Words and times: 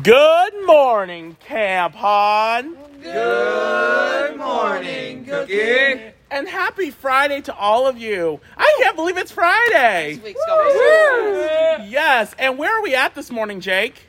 Good 0.00 0.64
morning, 0.64 1.36
Camp 1.40 1.94
Han. 1.96 2.78
Good 3.02 4.38
morning, 4.38 5.26
Cookie. 5.26 6.14
And 6.30 6.48
happy 6.48 6.90
Friday 6.90 7.42
to 7.42 7.54
all 7.54 7.86
of 7.86 7.98
you. 7.98 8.40
I 8.56 8.74
can't 8.80 8.96
believe 8.96 9.18
it's 9.18 9.32
Friday. 9.32 10.18
Week's 10.24 10.40
going 10.46 11.90
Yes, 11.90 12.34
and 12.38 12.56
where 12.56 12.74
are 12.74 12.82
we 12.82 12.94
at 12.94 13.14
this 13.14 13.30
morning, 13.30 13.60
Jake? 13.60 14.06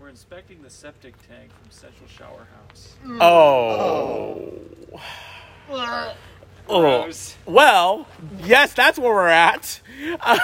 We're 0.00 0.08
inspecting 0.08 0.62
the 0.62 0.70
septic 0.70 1.14
tank 1.26 1.50
from 1.50 1.70
Central 1.70 2.08
Shower 2.08 2.46
House. 2.68 2.94
Oh. 3.20 4.52
Oh. 6.68 7.10
Well, 7.46 8.06
yes, 8.44 8.72
that's 8.72 8.98
where 8.98 9.12
we're 9.12 9.28
at. 9.28 9.80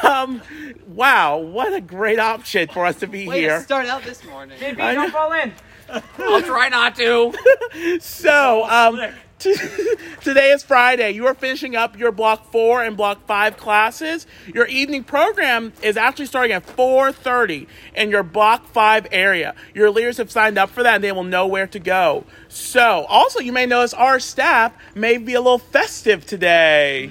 Um, 0.05 0.43
wow, 0.87 1.39
what 1.39 1.73
a 1.73 1.81
great 1.81 2.19
option 2.19 2.69
for 2.69 2.85
us 2.87 2.97
to 3.01 3.07
be 3.07 3.27
Way 3.27 3.41
here. 3.41 3.59
to 3.59 3.65
start 3.65 3.87
out 3.87 4.03
this 4.03 4.25
morning. 4.25 4.59
I- 4.79 4.95
don't 4.95 5.11
fall 5.11 5.33
in. 5.33 5.53
I'll 6.19 6.43
try 6.43 6.69
not 6.69 6.97
to. 6.97 7.33
So, 8.01 8.65
um, 8.69 8.97
t- 8.97 9.07
today 10.21 10.51
is 10.51 10.63
Friday. 10.63 11.13
You 11.13 11.27
are 11.27 11.35
finishing 11.35 11.75
up 11.75 11.99
your 11.99 12.13
Block 12.13 12.53
4 12.53 12.85
and 12.85 12.95
Block 12.95 13.25
5 13.27 13.57
classes. 13.57 14.27
Your 14.53 14.67
evening 14.67 15.03
program 15.03 15.73
is 15.83 15.97
actually 15.97 16.27
starting 16.27 16.53
at 16.53 16.67
4.30 16.67 17.67
in 17.95 18.11
your 18.11 18.23
Block 18.23 18.67
5 18.67 19.07
area. 19.11 19.55
Your 19.75 19.91
leaders 19.91 20.19
have 20.19 20.31
signed 20.31 20.59
up 20.59 20.69
for 20.69 20.83
that 20.83 20.97
and 20.97 21.05
they 21.05 21.13
will 21.13 21.25
know 21.25 21.47
where 21.47 21.67
to 21.69 21.79
go. 21.79 22.25
So, 22.49 23.07
also, 23.09 23.41
you 23.41 23.53
may 23.53 23.65
notice 23.65 23.95
our 23.95 24.21
staff 24.21 24.75
may 24.95 25.17
be 25.17 25.33
a 25.33 25.41
little 25.41 25.59
festive 25.59 26.27
today. 26.27 27.11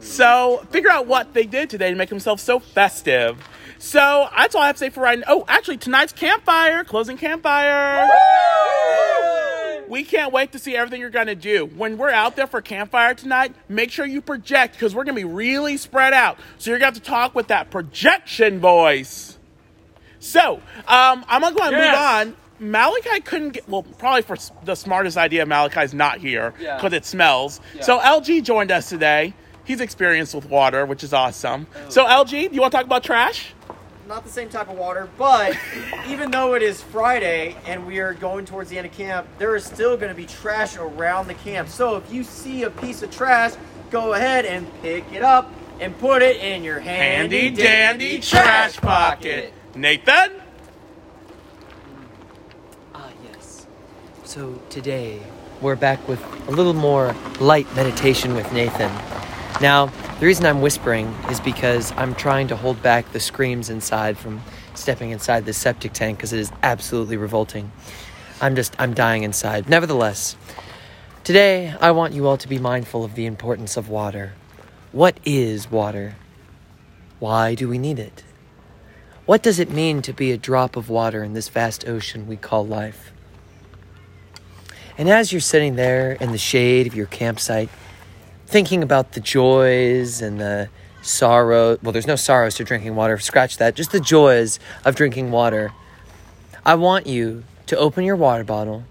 So, 0.00 0.66
figure 0.70 0.90
out 0.90 1.06
what 1.06 1.34
they 1.34 1.44
did 1.44 1.68
today 1.68 1.90
to 1.90 1.96
make 1.96 2.08
themselves 2.08 2.42
so 2.42 2.58
festive. 2.58 3.46
So, 3.78 4.28
that's 4.34 4.54
all 4.54 4.62
I 4.62 4.68
have 4.68 4.76
to 4.76 4.80
say 4.80 4.88
for 4.88 5.02
right 5.02 5.18
now. 5.18 5.26
Oh, 5.28 5.44
actually, 5.46 5.76
tonight's 5.76 6.14
campfire, 6.14 6.84
closing 6.84 7.18
campfire. 7.18 8.08
We 9.88 10.02
can't 10.04 10.32
wait 10.32 10.52
to 10.52 10.58
see 10.58 10.76
everything 10.76 11.00
you're 11.00 11.10
going 11.10 11.26
to 11.26 11.34
do. 11.34 11.66
When 11.66 11.96
we're 11.98 12.10
out 12.10 12.36
there 12.36 12.46
for 12.46 12.60
campfire 12.60 13.14
tonight, 13.14 13.54
make 13.68 13.90
sure 13.90 14.06
you 14.06 14.20
project 14.20 14.74
because 14.74 14.94
we're 14.94 15.04
going 15.04 15.16
to 15.16 15.20
be 15.20 15.24
really 15.32 15.76
spread 15.76 16.12
out. 16.12 16.38
So 16.58 16.70
you're 16.70 16.78
going 16.78 16.92
to 16.92 16.96
have 16.98 17.04
to 17.04 17.10
talk 17.10 17.34
with 17.34 17.48
that 17.48 17.70
projection 17.70 18.60
voice. 18.60 19.38
So, 20.20 20.54
um, 20.88 21.24
I'm 21.28 21.42
going 21.42 21.52
to 21.54 21.58
go 21.58 21.62
ahead 21.68 21.74
and 21.74 21.82
Yes. 21.82 22.26
move 22.26 22.34
on. 22.34 22.36
Malachi 22.60 23.20
couldn't 23.20 23.50
get, 23.50 23.68
well, 23.68 23.82
probably 23.82 24.22
for 24.22 24.36
the 24.64 24.74
smartest 24.74 25.16
idea, 25.18 25.44
Malachi's 25.44 25.92
not 25.92 26.18
here 26.18 26.54
Yeah. 26.58 26.76
because 26.76 26.92
it 26.92 27.04
smells. 27.04 27.60
So 27.82 27.98
LG 27.98 28.42
joined 28.42 28.70
us 28.70 28.88
today. 28.88 29.34
He's 29.64 29.80
experienced 29.80 30.34
with 30.34 30.46
water, 30.48 30.86
which 30.86 31.02
is 31.02 31.12
awesome. 31.12 31.66
So, 31.88 32.04
LG, 32.06 32.48
do 32.48 32.54
you 32.54 32.60
want 32.60 32.70
to 32.72 32.76
talk 32.76 32.86
about 32.86 33.02
trash? 33.02 33.53
Not 34.06 34.24
the 34.24 34.30
same 34.30 34.48
type 34.48 34.68
of 34.68 34.76
water, 34.76 35.08
but 35.16 35.56
even 36.08 36.30
though 36.30 36.54
it 36.54 36.62
is 36.62 36.82
Friday 36.82 37.56
and 37.66 37.86
we 37.86 37.98
are 38.00 38.14
going 38.14 38.44
towards 38.44 38.70
the 38.70 38.78
end 38.78 38.86
of 38.86 38.92
camp, 38.92 39.26
there 39.38 39.56
is 39.56 39.64
still 39.64 39.96
going 39.96 40.10
to 40.10 40.14
be 40.14 40.26
trash 40.26 40.76
around 40.76 41.28
the 41.28 41.34
camp. 41.34 41.68
So 41.68 41.96
if 41.96 42.12
you 42.12 42.24
see 42.24 42.64
a 42.64 42.70
piece 42.70 43.02
of 43.02 43.10
trash, 43.10 43.54
go 43.90 44.14
ahead 44.14 44.44
and 44.44 44.66
pick 44.82 45.04
it 45.12 45.22
up 45.22 45.50
and 45.80 45.96
put 45.98 46.22
it 46.22 46.36
in 46.36 46.62
your 46.62 46.80
handy, 46.80 47.48
Handy 47.48 47.62
dandy 47.62 48.20
trash 48.20 48.76
pocket. 48.76 49.52
Nathan? 49.74 50.32
Ah, 52.94 53.10
yes. 53.24 53.66
So 54.24 54.60
today, 54.70 55.20
we're 55.60 55.76
back 55.76 56.06
with 56.06 56.22
a 56.48 56.50
little 56.50 56.74
more 56.74 57.14
light 57.40 57.72
meditation 57.74 58.34
with 58.34 58.52
Nathan. 58.52 58.92
Now, 59.60 59.90
the 60.20 60.26
reason 60.26 60.46
I'm 60.46 60.60
whispering 60.60 61.08
is 61.30 61.40
because 61.40 61.92
I'm 61.92 62.14
trying 62.14 62.48
to 62.48 62.56
hold 62.56 62.82
back 62.82 63.10
the 63.12 63.20
screams 63.20 63.68
inside 63.68 64.16
from 64.16 64.40
stepping 64.74 65.10
inside 65.10 65.44
the 65.44 65.52
septic 65.52 65.92
tank 65.92 66.18
because 66.18 66.32
it 66.32 66.38
is 66.38 66.52
absolutely 66.62 67.16
revolting. 67.16 67.72
I'm 68.40 68.54
just, 68.54 68.74
I'm 68.78 68.94
dying 68.94 69.22
inside. 69.22 69.68
Nevertheless, 69.68 70.36
today 71.24 71.74
I 71.80 71.90
want 71.90 72.14
you 72.14 72.26
all 72.26 72.36
to 72.36 72.48
be 72.48 72.58
mindful 72.58 73.04
of 73.04 73.14
the 73.14 73.26
importance 73.26 73.76
of 73.76 73.88
water. 73.88 74.34
What 74.92 75.18
is 75.24 75.70
water? 75.70 76.16
Why 77.18 77.54
do 77.54 77.68
we 77.68 77.78
need 77.78 77.98
it? 77.98 78.22
What 79.26 79.42
does 79.42 79.58
it 79.58 79.70
mean 79.70 80.02
to 80.02 80.12
be 80.12 80.30
a 80.30 80.36
drop 80.36 80.76
of 80.76 80.88
water 80.90 81.24
in 81.24 81.32
this 81.32 81.48
vast 81.48 81.88
ocean 81.88 82.28
we 82.28 82.36
call 82.36 82.66
life? 82.66 83.12
And 84.96 85.08
as 85.08 85.32
you're 85.32 85.40
sitting 85.40 85.74
there 85.74 86.12
in 86.12 86.30
the 86.30 86.38
shade 86.38 86.86
of 86.86 86.94
your 86.94 87.06
campsite, 87.06 87.68
thinking 88.54 88.84
about 88.84 89.14
the 89.14 89.20
joys 89.20 90.22
and 90.22 90.40
the 90.40 90.68
sorrow, 91.02 91.76
well, 91.82 91.90
there's 91.90 92.06
no 92.06 92.14
sorrows 92.14 92.54
to 92.54 92.62
drinking 92.62 92.94
water, 92.94 93.18
scratch 93.18 93.56
that, 93.56 93.74
just 93.74 93.90
the 93.90 93.98
joys 93.98 94.60
of 94.84 94.94
drinking 94.94 95.32
water. 95.32 95.72
I 96.64 96.76
want 96.76 97.08
you 97.08 97.42
to 97.66 97.76
open 97.76 98.04
your 98.04 98.14
water 98.14 98.44
bottle, 98.44 98.84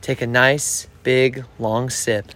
take 0.00 0.22
a 0.22 0.26
nice, 0.26 0.88
big, 1.02 1.44
long 1.58 1.90
sip, 1.90 2.32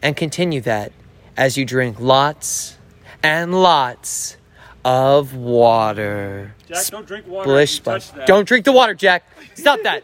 and 0.00 0.16
continue 0.16 0.62
that 0.62 0.90
as 1.36 1.58
you 1.58 1.66
drink 1.66 2.00
lots 2.00 2.78
and 3.22 3.52
lots 3.52 4.38
of 4.86 5.34
water. 5.34 6.54
Jack, 6.66 6.86
don't 6.86 7.06
drink 7.06 7.26
water. 7.26 7.44
Splish 7.46 7.72
splash. 7.72 8.10
Don't 8.26 8.48
drink 8.48 8.64
the 8.64 8.72
water, 8.72 8.94
Jack. 8.94 9.28
Stop 9.54 9.80
that. 9.82 10.02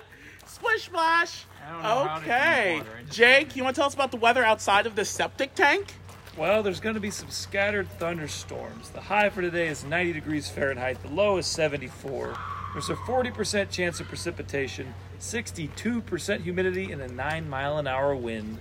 Splish 0.48 0.84
splash. 0.84 1.44
I 1.66 1.72
don't 1.72 1.82
know 1.82 1.88
how 1.88 2.18
to 2.18 2.24
Okay. 2.24 2.80
I 2.80 3.10
Jake, 3.10 3.54
you 3.54 3.62
want 3.62 3.76
to 3.76 3.80
tell 3.80 3.86
us 3.86 3.94
about 3.94 4.10
the 4.10 4.16
weather 4.16 4.44
outside 4.44 4.86
of 4.86 4.96
the 4.96 5.04
septic 5.04 5.54
tank? 5.54 5.94
Well, 6.38 6.62
there's 6.62 6.80
going 6.80 6.94
to 6.94 7.00
be 7.00 7.10
some 7.10 7.28
scattered 7.28 7.88
thunderstorms. 7.98 8.88
The 8.90 9.00
high 9.00 9.28
for 9.28 9.42
today 9.42 9.68
is 9.68 9.84
90 9.84 10.14
degrees 10.14 10.48
Fahrenheit. 10.48 11.02
The 11.02 11.08
low 11.08 11.36
is 11.36 11.46
74. 11.46 12.34
There's 12.72 12.88
a 12.88 12.94
40% 12.94 13.70
chance 13.70 14.00
of 14.00 14.08
precipitation, 14.08 14.94
62% 15.20 16.40
humidity, 16.42 16.92
and 16.92 17.02
a 17.02 17.08
9 17.08 17.48
mile 17.48 17.78
an 17.78 17.86
hour 17.86 18.14
wind. 18.14 18.58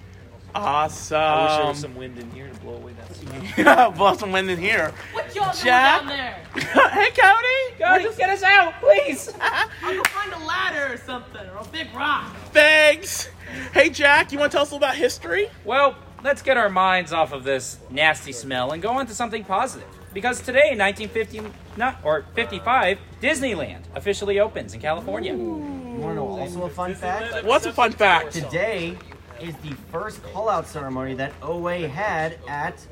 Awesome. 0.55 1.17
I 1.17 1.43
wish 1.43 1.57
there 1.57 1.67
was 1.67 1.79
some 1.79 1.95
wind 1.95 2.17
in 2.17 2.31
here 2.31 2.49
to 2.49 2.59
blow 2.61 2.75
away 2.75 2.93
that 2.93 3.15
smell. 3.15 3.43
yeah, 3.57 3.89
blow 3.89 4.15
some 4.15 4.31
wind 4.31 4.49
in 4.49 4.57
here. 4.57 4.91
What 5.39 5.55
y'all 5.55 5.63
Jack? 5.63 5.99
down 6.01 6.07
there? 6.07 6.35
hey, 6.89 7.09
Cody. 7.11 7.83
Cody, 7.83 8.03
just 8.03 8.17
get 8.17 8.29
us 8.29 8.43
out, 8.43 8.73
please. 8.79 9.33
I'll 9.41 9.95
go 9.95 10.03
find 10.05 10.33
a 10.33 10.45
ladder 10.45 10.93
or 10.93 10.97
something, 10.97 11.47
or 11.49 11.57
a 11.57 11.65
big 11.65 11.93
rock. 11.93 12.35
Thanks. 12.51 13.29
Hey, 13.73 13.89
Jack, 13.89 14.31
you 14.31 14.39
want 14.39 14.51
to 14.51 14.55
tell 14.55 14.63
us 14.63 14.71
a 14.71 14.75
little 14.75 14.85
about 14.87 14.97
history? 14.97 15.49
Well, 15.63 15.95
let's 16.23 16.41
get 16.41 16.57
our 16.57 16.69
minds 16.69 17.13
off 17.13 17.31
of 17.31 17.43
this 17.43 17.77
nasty 17.89 18.31
smell 18.31 18.71
and 18.71 18.81
go 18.81 18.89
on 18.89 19.07
to 19.07 19.13
something 19.13 19.43
positive. 19.43 19.87
Because 20.13 20.39
today, 20.39 20.75
1950, 20.75 21.41
not 21.77 21.99
or 22.03 22.25
55, 22.33 22.97
Disneyland 23.21 23.81
officially 23.95 24.39
opens 24.39 24.73
in 24.73 24.81
California. 24.81 25.33
You 25.33 25.43
want 25.43 26.11
to 26.11 26.15
know 26.15 26.27
also 26.27 26.63
a 26.63 26.69
fun 26.69 26.95
fact? 26.95 27.45
What's 27.45 27.65
a 27.65 27.73
fun 27.73 27.91
fact? 27.91 28.33
Today 28.33 28.97
is 29.39 29.55
the 29.57 29.73
first 29.91 30.23
call-out 30.23 30.67
ceremony 30.67 31.13
that 31.15 31.33
OA 31.41 31.87
had 31.87 32.39
at 32.47 32.85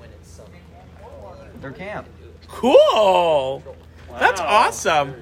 their 1.62 1.72
camp. 1.72 2.08
Cool. 2.48 3.64
That's 4.20 4.40
awesome. 4.42 5.16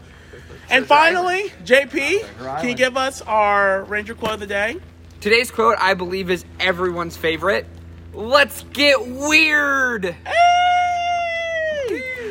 And 0.70 0.86
finally, 0.86 1.50
JP, 1.64 2.60
can 2.60 2.70
you 2.70 2.76
give 2.76 2.98
us 2.98 3.22
our 3.22 3.84
Ranger 3.84 4.16
quote 4.16 4.34
of 4.34 4.40
the 4.40 4.48
day? 4.48 4.78
Today's 5.22 5.52
quote, 5.52 5.78
I 5.80 5.94
believe, 5.94 6.30
is 6.30 6.46
everyone's 6.60 7.16
favorite. 7.16 7.66
Let's 8.14 8.64
get 8.74 9.06
weird. 9.08 10.06
Hey! 10.06 10.34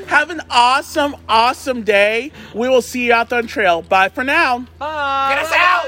Have 0.06 0.30
an 0.30 0.42
awesome, 0.50 1.16
awesome 1.28 1.82
day. 1.82 2.32
We 2.54 2.68
will 2.68 2.82
see 2.82 3.06
you 3.06 3.12
out 3.12 3.32
on 3.32 3.46
trail. 3.46 3.82
Bye 3.82 4.08
for 4.10 4.24
now. 4.24 4.66
Bye. 4.78 5.34
Get 5.34 5.44
us 5.44 5.52
out. 5.54 5.82